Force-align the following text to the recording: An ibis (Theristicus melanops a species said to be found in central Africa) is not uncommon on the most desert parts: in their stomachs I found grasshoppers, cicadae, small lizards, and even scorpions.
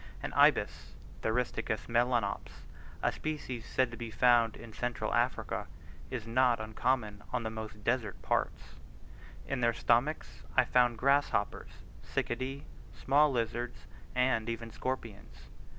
An 0.23 0.33
ibis 0.33 0.93
(Theristicus 1.21 1.85
melanops 1.85 2.63
a 3.03 3.11
species 3.11 3.67
said 3.67 3.91
to 3.91 3.97
be 3.97 4.09
found 4.09 4.57
in 4.57 4.73
central 4.73 5.13
Africa) 5.13 5.67
is 6.09 6.25
not 6.25 6.59
uncommon 6.59 7.21
on 7.31 7.43
the 7.43 7.51
most 7.51 7.83
desert 7.83 8.19
parts: 8.23 8.77
in 9.47 9.61
their 9.61 9.75
stomachs 9.75 10.41
I 10.57 10.63
found 10.65 10.97
grasshoppers, 10.97 11.83
cicadae, 12.01 12.63
small 12.95 13.31
lizards, 13.31 13.85
and 14.15 14.49
even 14.49 14.71
scorpions. 14.71 15.49